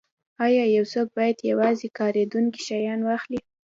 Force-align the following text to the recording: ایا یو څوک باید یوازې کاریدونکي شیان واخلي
ایا 0.45 0.63
یو 0.75 0.85
څوک 0.93 1.07
باید 1.17 1.37
یوازې 1.51 1.87
کاریدونکي 1.99 2.59
شیان 2.67 2.99
واخلي 3.03 3.39